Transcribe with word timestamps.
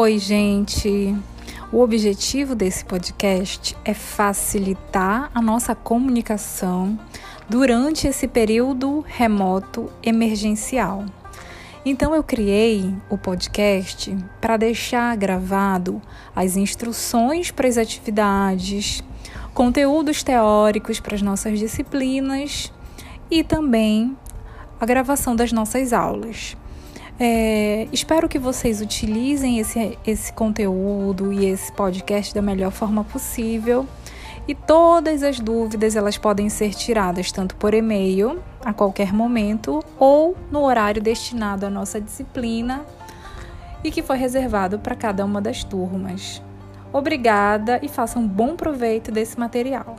Oi, 0.00 0.16
gente! 0.16 1.12
O 1.72 1.80
objetivo 1.80 2.54
desse 2.54 2.84
podcast 2.84 3.76
é 3.84 3.92
facilitar 3.92 5.28
a 5.34 5.42
nossa 5.42 5.74
comunicação 5.74 6.96
durante 7.48 8.06
esse 8.06 8.28
período 8.28 9.04
remoto 9.08 9.90
emergencial. 10.00 11.04
Então 11.84 12.14
eu 12.14 12.22
criei 12.22 12.94
o 13.10 13.18
podcast 13.18 14.16
para 14.40 14.56
deixar 14.56 15.16
gravado 15.16 16.00
as 16.32 16.56
instruções 16.56 17.50
para 17.50 17.66
as 17.66 17.76
atividades, 17.76 19.02
conteúdos 19.52 20.22
teóricos 20.22 21.00
para 21.00 21.16
as 21.16 21.22
nossas 21.22 21.58
disciplinas 21.58 22.72
e 23.28 23.42
também 23.42 24.16
a 24.80 24.86
gravação 24.86 25.34
das 25.34 25.50
nossas 25.50 25.92
aulas. 25.92 26.56
É, 27.20 27.88
espero 27.92 28.28
que 28.28 28.38
vocês 28.38 28.80
utilizem 28.80 29.58
esse, 29.58 29.98
esse 30.06 30.32
conteúdo 30.32 31.32
e 31.32 31.46
esse 31.46 31.72
podcast 31.72 32.32
da 32.32 32.40
melhor 32.40 32.70
forma 32.70 33.02
possível. 33.02 33.86
E 34.46 34.54
todas 34.54 35.22
as 35.22 35.40
dúvidas 35.40 35.96
elas 35.96 36.16
podem 36.16 36.48
ser 36.48 36.70
tiradas 36.70 37.30
tanto 37.30 37.54
por 37.56 37.74
e-mail 37.74 38.38
a 38.64 38.72
qualquer 38.72 39.12
momento 39.12 39.84
ou 39.98 40.36
no 40.50 40.62
horário 40.62 41.02
destinado 41.02 41.66
à 41.66 41.70
nossa 41.70 42.00
disciplina 42.00 42.86
e 43.84 43.90
que 43.90 44.02
foi 44.02 44.16
reservado 44.16 44.78
para 44.78 44.94
cada 44.94 45.24
uma 45.24 45.40
das 45.40 45.64
turmas. 45.64 46.42
Obrigada 46.92 47.78
e 47.82 47.88
façam 47.88 48.22
um 48.22 48.28
bom 48.28 48.56
proveito 48.56 49.12
desse 49.12 49.38
material. 49.38 49.96